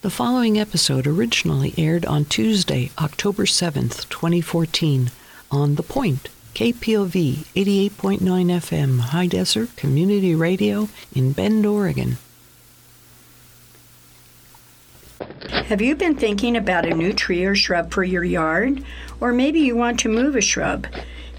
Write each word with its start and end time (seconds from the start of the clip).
The 0.00 0.10
following 0.10 0.60
episode 0.60 1.08
originally 1.08 1.74
aired 1.76 2.06
on 2.06 2.24
Tuesday, 2.24 2.92
October 3.00 3.46
7th, 3.46 4.08
2014, 4.08 5.10
on 5.50 5.74
The 5.74 5.82
Point, 5.82 6.28
KPOV 6.54 7.38
88.9 7.56 8.20
FM, 8.20 9.00
High 9.00 9.26
Desert 9.26 9.74
Community 9.74 10.36
Radio 10.36 10.88
in 11.12 11.32
Bend, 11.32 11.66
Oregon. 11.66 12.18
Have 15.64 15.82
you 15.82 15.96
been 15.96 16.14
thinking 16.14 16.56
about 16.56 16.86
a 16.86 16.94
new 16.94 17.12
tree 17.12 17.44
or 17.44 17.56
shrub 17.56 17.90
for 17.90 18.04
your 18.04 18.22
yard? 18.22 18.84
Or 19.18 19.32
maybe 19.32 19.58
you 19.58 19.74
want 19.74 19.98
to 19.98 20.08
move 20.08 20.36
a 20.36 20.40
shrub? 20.40 20.86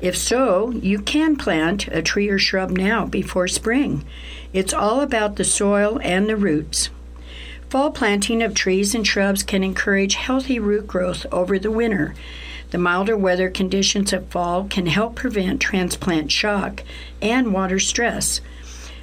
If 0.01 0.17
so, 0.17 0.71
you 0.71 0.99
can 0.99 1.37
plant 1.37 1.87
a 1.87 2.01
tree 2.01 2.27
or 2.27 2.37
shrub 2.37 2.71
now 2.71 3.05
before 3.05 3.47
spring. 3.47 4.03
It's 4.51 4.73
all 4.73 4.99
about 4.99 5.37
the 5.37 5.45
soil 5.45 5.97
and 6.03 6.27
the 6.27 6.35
roots. 6.35 6.89
Fall 7.69 7.91
planting 7.91 8.41
of 8.41 8.55
trees 8.55 8.95
and 8.95 9.05
shrubs 9.05 9.43
can 9.43 9.63
encourage 9.63 10.15
healthy 10.15 10.57
root 10.57 10.87
growth 10.87 11.27
over 11.31 11.59
the 11.59 11.69
winter. 11.69 12.15
The 12.71 12.79
milder 12.79 13.15
weather 13.15 13.47
conditions 13.51 14.11
of 14.11 14.27
fall 14.29 14.63
can 14.63 14.87
help 14.87 15.15
prevent 15.15 15.61
transplant 15.61 16.31
shock 16.31 16.83
and 17.21 17.53
water 17.53 17.77
stress. 17.77 18.41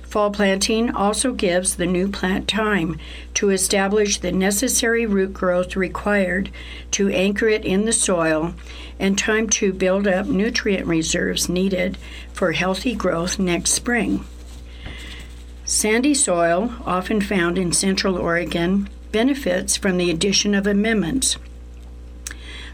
Fall 0.02 0.32
planting 0.32 0.90
also 0.90 1.32
gives 1.32 1.76
the 1.76 1.86
new 1.86 2.08
plant 2.08 2.48
time 2.48 2.98
to 3.34 3.50
establish 3.50 4.18
the 4.18 4.32
necessary 4.32 5.06
root 5.06 5.32
growth 5.32 5.76
required 5.76 6.50
to 6.90 7.08
anchor 7.10 7.48
it 7.48 7.64
in 7.64 7.84
the 7.84 7.92
soil 7.92 8.52
and 8.98 9.16
time 9.16 9.48
to 9.50 9.72
build 9.72 10.08
up 10.08 10.26
nutrient 10.26 10.86
reserves 10.88 11.48
needed 11.48 11.98
for 12.32 12.50
healthy 12.50 12.96
growth 12.96 13.38
next 13.38 13.70
spring. 13.70 14.24
Sandy 15.68 16.14
soil, 16.14 16.72
often 16.86 17.20
found 17.20 17.58
in 17.58 17.72
central 17.72 18.16
Oregon, 18.16 18.88
benefits 19.10 19.76
from 19.76 19.96
the 19.96 20.12
addition 20.12 20.54
of 20.54 20.64
amendments. 20.64 21.38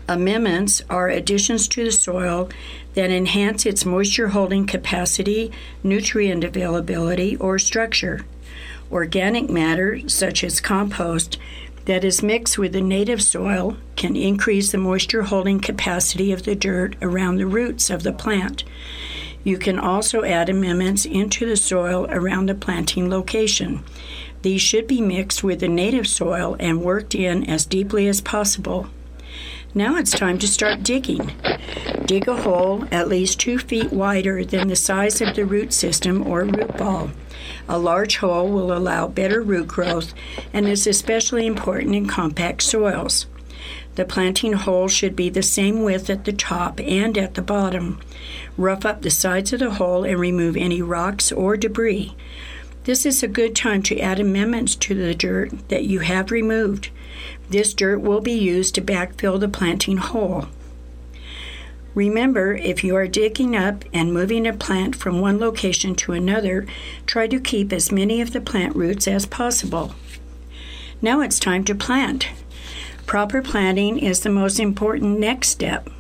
Amendments 0.07 0.83
are 0.91 1.09
additions 1.09 1.67
to 1.69 1.85
the 1.85 1.91
soil 1.91 2.51
that 2.93 3.11
enhance 3.11 3.65
its 3.65 3.87
moisture 3.87 4.29
holding 4.29 4.67
capacity, 4.67 5.51
nutrient 5.83 6.45
availability, 6.45 7.35
or 7.37 7.59
structure. 7.59 8.27
Organic 8.91 9.49
matter, 9.49 10.07
such 10.07 10.45
as 10.45 10.61
compost, 10.61 11.39
that 11.87 12.05
is 12.05 12.23
mixed 12.23 12.59
with 12.59 12.75
the 12.75 12.83
native 12.83 13.23
soil 13.23 13.79
can 13.97 14.17
increase 14.17 14.71
the 14.71 14.77
moisture 14.77 15.23
holding 15.23 15.61
capacity 15.61 16.31
of 16.31 16.43
the 16.43 16.55
dirt 16.55 16.97
around 17.01 17.39
the 17.39 17.47
roots 17.47 17.89
of 17.89 18.03
the 18.03 18.13
plant. 18.13 18.65
You 19.45 19.59
can 19.59 19.79
also 19.79 20.23
add 20.23 20.49
amendments 20.49 21.05
into 21.05 21.47
the 21.47 21.57
soil 21.57 22.07
around 22.11 22.47
the 22.49 22.55
planting 22.55 23.11
location. 23.11 23.83
These 24.43 24.63
should 24.63 24.87
be 24.87 25.01
mixed 25.01 25.43
with 25.43 25.61
the 25.61 25.69
native 25.69 26.07
soil 26.07 26.57
and 26.59 26.83
worked 26.83 27.15
in 27.15 27.49
as 27.49 27.65
deeply 27.65 28.09
as 28.09 28.21
possible. 28.21 28.89
Now 29.75 29.97
it's 29.97 30.11
time 30.11 30.39
to 30.41 30.49
start 30.49 30.83
digging. 30.83 31.33
Dig 32.05 32.29
a 32.29 32.37
hole 32.37 32.85
at 32.93 33.09
least 33.09 33.41
two 33.41 33.59
feet 33.59 33.93
wider 33.93 34.45
than 34.45 34.69
the 34.69 34.77
size 34.77 35.21
of 35.21 35.35
the 35.35 35.47
root 35.47 35.73
system 35.73 36.27
or 36.27 36.45
root 36.45 36.77
ball. 36.77 37.11
A 37.69 37.79
large 37.79 38.19
hole 38.19 38.49
will 38.49 38.73
allow 38.73 39.09
better 39.09 39.41
root 39.41 39.69
growth 39.69 40.13
and 40.53 40.69
is 40.69 40.87
especially 40.87 41.47
important 41.47 41.95
in 41.95 42.07
compact 42.07 42.63
soils. 42.63 43.27
The 43.95 44.05
planting 44.07 44.55
hole 44.55 44.89
should 44.89 45.15
be 45.15 45.29
the 45.29 45.43
same 45.43 45.83
width 45.83 46.09
at 46.09 46.25
the 46.25 46.33
top 46.33 46.81
and 46.81 47.19
at 47.19 47.35
the 47.35 47.43
bottom. 47.43 48.01
Rough 48.57 48.87
up 48.87 49.03
the 49.03 49.11
sides 49.11 49.53
of 49.53 49.61
the 49.61 49.73
hole 49.73 50.05
and 50.05 50.19
remove 50.19 50.57
any 50.57 50.81
rocks 50.81 51.31
or 51.31 51.57
debris. 51.57 52.17
This 52.85 53.05
is 53.07 53.23
a 53.23 53.29
good 53.29 53.55
time 53.55 53.83
to 53.85 54.01
add 54.01 54.19
amendments 54.19 54.75
to 54.77 54.95
the 54.95 55.15
dirt 55.15 55.69
that 55.69 55.85
you 55.85 56.01
have 56.01 56.31
removed. 56.31 56.91
This 57.51 57.75
dirt 57.75 58.01
will 58.01 58.21
be 58.21 58.33
used 58.33 58.75
to 58.75 58.83
backfill 58.83 59.39
the 59.39 59.49
planting 59.49 59.99
hole. 59.99 60.47
Remember, 61.95 62.55
if 62.55 62.83
you 62.83 62.97
are 62.97 63.07
digging 63.07 63.55
up 63.55 63.85
and 63.93 64.15
moving 64.15 64.47
a 64.47 64.53
plant 64.55 64.97
from 64.97 65.21
one 65.21 65.39
location 65.39 65.95
to 65.97 66.13
another, 66.13 66.67
try 67.05 67.27
to 67.27 67.39
keep 67.39 67.73
as 67.73 67.93
many 67.93 68.23
of 68.23 68.33
the 68.33 68.41
plant 68.41 68.75
roots 68.75 69.07
as 69.07 69.27
possible. 69.27 69.95
Now 71.03 71.21
it's 71.21 71.39
time 71.39 71.65
to 71.65 71.75
plant. 71.75 72.29
Proper 73.13 73.43
planting 73.43 73.99
is 73.99 74.21
the 74.21 74.31
most 74.31 74.59
important 74.59 75.21
next 75.21 75.49
step. 75.51 75.91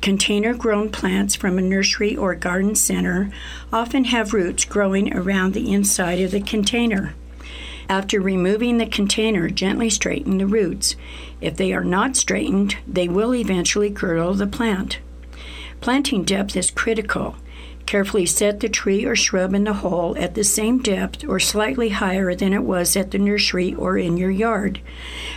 Container 0.00 0.54
grown 0.54 0.88
plants 0.88 1.34
from 1.34 1.58
a 1.58 1.60
nursery 1.60 2.16
or 2.16 2.34
garden 2.34 2.74
center 2.74 3.30
often 3.70 4.04
have 4.04 4.32
roots 4.32 4.64
growing 4.64 5.14
around 5.14 5.52
the 5.52 5.70
inside 5.70 6.20
of 6.20 6.30
the 6.30 6.40
container. 6.40 7.12
After 7.86 8.18
removing 8.18 8.78
the 8.78 8.86
container, 8.86 9.50
gently 9.50 9.90
straighten 9.90 10.38
the 10.38 10.46
roots. 10.46 10.96
If 11.42 11.58
they 11.58 11.74
are 11.74 11.84
not 11.84 12.16
straightened, 12.16 12.78
they 12.86 13.08
will 13.08 13.34
eventually 13.34 13.90
girdle 13.90 14.32
the 14.32 14.46
plant. 14.46 15.00
Planting 15.82 16.24
depth 16.24 16.56
is 16.56 16.70
critical. 16.70 17.36
Carefully 17.88 18.26
set 18.26 18.60
the 18.60 18.68
tree 18.68 19.06
or 19.06 19.16
shrub 19.16 19.54
in 19.54 19.64
the 19.64 19.72
hole 19.72 20.14
at 20.18 20.34
the 20.34 20.44
same 20.44 20.82
depth 20.82 21.24
or 21.26 21.40
slightly 21.40 21.88
higher 21.88 22.34
than 22.34 22.52
it 22.52 22.64
was 22.64 22.94
at 22.98 23.12
the 23.12 23.18
nursery 23.18 23.74
or 23.74 23.96
in 23.96 24.18
your 24.18 24.30
yard. 24.30 24.82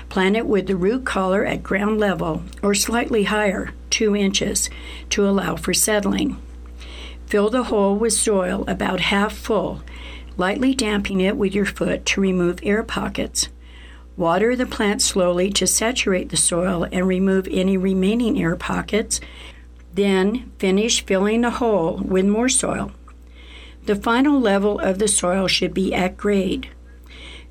Plant 0.10 0.36
it 0.36 0.46
with 0.46 0.68
the 0.68 0.76
root 0.76 1.06
collar 1.06 1.46
at 1.46 1.64
ground 1.64 1.98
level 1.98 2.44
or 2.62 2.76
slightly 2.76 3.24
higher, 3.24 3.70
2 3.92 4.18
inches, 4.18 4.70
to 5.12 5.26
allow 5.26 5.56
for 5.56 5.74
settling. 5.74 6.36
Fill 7.26 7.50
the 7.50 7.64
hole 7.64 7.96
with 7.96 8.12
soil 8.12 8.66
about 8.68 9.00
half 9.00 9.32
full 9.34 9.82
lightly 10.36 10.74
damping 10.74 11.22
it 11.22 11.38
with 11.38 11.56
your 11.56 11.66
foot 11.66 12.06
to 12.08 12.20
remove 12.20 12.60
air 12.64 12.84
pockets. 12.84 13.48
Water 14.18 14.58
the 14.58 14.66
plant 14.66 15.02
slowly 15.02 15.52
to 15.52 15.66
saturate 15.66 16.28
the 16.28 16.36
soil 16.36 16.86
and 16.92 17.08
remove 17.08 17.48
any 17.50 17.78
remaining 17.78 18.38
air 18.42 18.58
pockets. 18.58 19.22
Then 19.94 20.52
finish 20.58 21.06
filling 21.06 21.42
the 21.42 21.52
hole 21.52 21.98
with 21.98 22.26
more 22.26 22.50
soil. 22.50 22.92
The 23.86 23.96
final 23.96 24.40
level 24.40 24.80
of 24.80 25.00
the 25.00 25.08
soil 25.08 25.48
should 25.48 25.74
be 25.74 25.94
at 25.94 26.18
grade. 26.18 26.70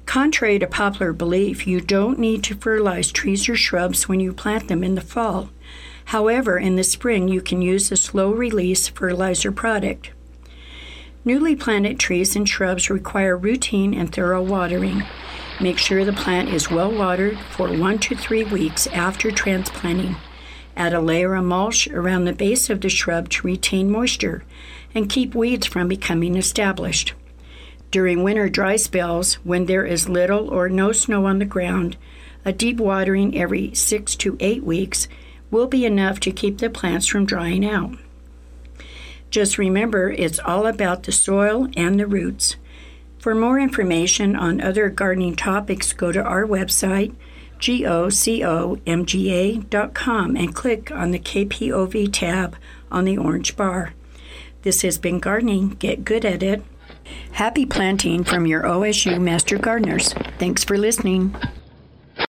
Contrary 0.07 0.59
to 0.59 0.67
popular 0.67 1.13
belief, 1.13 1.67
you 1.67 1.81
don't 1.81 2.19
need 2.19 2.43
to 2.45 2.55
fertilize 2.55 3.13
trees 3.13 3.49
or 3.49 3.57
shrubs 3.57 4.09
when 4.09 4.21
you 4.21 4.33
plant 4.33 4.69
them 4.69 4.83
in 4.83 4.95
the 4.95 5.01
fall. 5.01 5.51
However, 6.07 6.59
in 6.59 6.77
the 6.77 6.83
spring, 6.85 7.29
you 7.29 7.41
can 7.41 7.63
use 7.63 7.93
a 7.93 7.97
slow 7.97 8.33
release 8.33 8.89
fertilizer 8.89 9.53
product. 9.53 10.11
Newly 11.25 11.55
planted 11.55 12.01
trees 12.01 12.35
and 12.35 12.49
shrubs 12.49 12.91
require 12.91 13.37
routine 13.37 13.93
and 13.93 14.13
thorough 14.13 14.43
watering. 14.43 15.05
Make 15.61 15.79
sure 15.79 16.05
the 16.05 16.13
plant 16.13 16.49
is 16.49 16.71
well 16.71 16.91
watered 16.91 17.39
for 17.51 17.71
one 17.77 17.99
to 18.01 18.17
three 18.17 18.45
weeks 18.45 18.87
after 18.89 19.31
transplanting. 19.31 20.17
Add 20.77 20.93
a 20.93 21.01
layer 21.01 21.35
of 21.35 21.45
mulch 21.45 21.89
around 21.89 22.25
the 22.25 22.33
base 22.33 22.71
of 22.71 22.81
the 22.81 22.89
shrub 22.89 23.29
to 23.31 23.47
retain 23.47 23.91
moisture 23.91 24.45
and 24.95 25.09
keep 25.09 25.35
weeds 25.35 25.67
from 25.67 25.89
becoming 25.89 26.37
established. 26.37 27.15
During 27.91 28.23
winter 28.23 28.49
dry 28.49 28.77
spells, 28.77 29.35
when 29.45 29.67
there 29.67 29.85
is 29.85 30.09
little 30.09 30.49
or 30.49 30.69
no 30.69 30.93
snow 30.93 31.27
on 31.27 31.39
the 31.39 31.45
ground, 31.45 31.97
a 32.45 32.53
deep 32.53 32.79
watering 32.79 33.37
every 33.37 33.75
six 33.75 34.15
to 34.17 34.37
eight 34.41 34.63
weeks 34.63 35.09
will 35.51 35.67
be 35.67 35.85
enough 35.85 36.21
to 36.21 36.31
keep 36.31 36.59
the 36.59 36.71
plants 36.71 37.07
from 37.07 37.27
drying 37.27 37.67
out. 37.67 37.97
Just 39.31 39.59
remember, 39.59 40.11
it's 40.11 40.39
all 40.39 40.67
about 40.67 41.05
the 41.05 41.13
soil 41.13 41.69
and 41.77 41.99
the 41.99 42.07
roots. 42.07 42.57
For 43.19 43.35
more 43.35 43.59
information 43.59 44.35
on 44.35 44.61
other 44.61 44.89
gardening 44.89 45.37
topics, 45.37 45.93
go 45.93 46.11
to 46.11 46.23
our 46.23 46.47
website, 46.47 47.15
gocomga.com, 47.61 48.77
and 50.37 50.55
click 50.55 50.91
on 50.91 51.11
the 51.11 51.19
KPOV 51.19 52.13
tab 52.13 52.57
on 52.91 53.05
the 53.05 53.19
orange 53.19 53.57
bar. 53.57 53.95
This 54.63 54.83
has 54.83 54.99
been 54.99 55.21
Gardening. 55.21 55.71
Get 55.71 56.05
good 56.05 56.25
at 56.25 56.43
it. 56.43 56.63
Happy 57.33 57.65
planting 57.67 58.25
from 58.25 58.47
your 58.47 58.63
OSU 58.63 59.21
Master 59.21 59.59
Gardeners. 59.59 60.13
Thanks 60.39 60.65
for 60.65 60.77
listening. 60.77 61.35